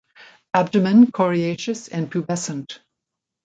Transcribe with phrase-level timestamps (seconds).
[0.55, 2.79] Abdomen coriaceous and pubescent.